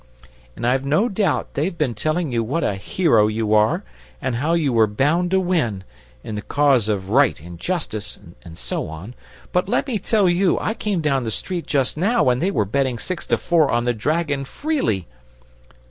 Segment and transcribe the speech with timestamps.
[0.55, 3.83] And I've no doubt they've been telling you what a hero you were,
[4.19, 5.83] and how you were bound to win,
[6.23, 9.13] in the cause of right and justice, and so on;
[9.51, 12.65] but let me tell you, I came down the street just now, and they were
[12.65, 15.05] betting six to four on the dragon freely!"